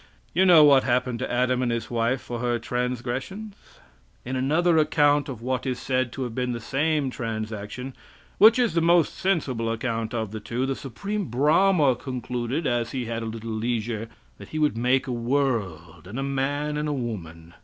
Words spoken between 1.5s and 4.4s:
and his wife for her transgressions? In